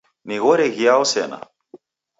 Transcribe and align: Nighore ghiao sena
Nighore 0.27 0.65
ghiao 0.75 1.03
sena 1.13 1.39